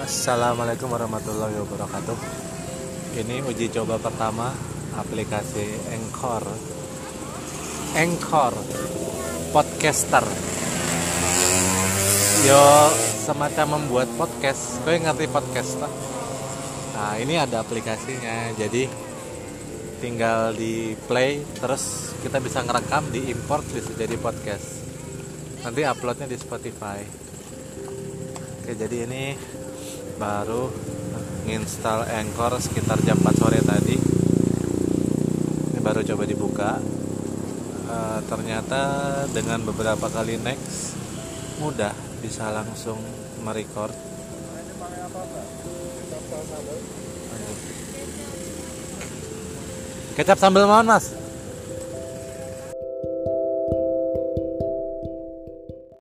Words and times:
Assalamualaikum 0.00 0.88
warahmatullahi 0.88 1.60
wabarakatuh. 1.60 2.16
Ini 3.20 3.44
uji 3.44 3.68
coba 3.68 4.00
pertama 4.00 4.48
aplikasi 4.96 5.76
Anchor. 5.92 6.40
Anchor 7.92 8.56
podcaster. 9.52 10.24
Yo 12.48 12.64
semacam 13.28 13.76
membuat 13.76 14.08
podcast. 14.16 14.80
Kau 14.88 14.96
ngerti 14.96 15.28
podcast? 15.28 15.76
Nah 16.96 17.20
ini 17.20 17.36
ada 17.36 17.60
aplikasinya. 17.60 18.56
Jadi 18.56 18.88
tinggal 20.00 20.56
di 20.56 20.96
play 20.96 21.44
terus 21.60 22.16
kita 22.24 22.40
bisa 22.40 22.64
ngerekam 22.64 23.04
di 23.12 23.28
import 23.28 23.68
bisa 23.68 23.92
jadi 23.92 24.16
podcast. 24.16 24.80
Nanti 25.60 25.84
uploadnya 25.84 26.24
di 26.24 26.40
Spotify. 26.40 27.04
Oke 28.64 28.72
jadi 28.80 29.04
ini 29.04 29.24
baru 30.20 30.68
nginstal 31.48 32.04
Anchor 32.04 32.60
sekitar 32.60 33.00
jam 33.08 33.16
4 33.16 33.40
sore 33.40 33.64
tadi. 33.64 33.96
Ini 35.72 35.80
baru 35.80 36.04
coba 36.04 36.28
dibuka. 36.28 36.76
E, 37.88 37.96
ternyata 38.28 38.82
dengan 39.32 39.64
beberapa 39.64 40.12
kali 40.12 40.36
next 40.36 41.00
mudah 41.64 41.96
bisa 42.20 42.52
langsung 42.52 43.00
merecord. 43.40 43.96
Kecap 50.20 50.36
sambal 50.36 50.68
mohon 50.68 50.84
mas 50.84 51.16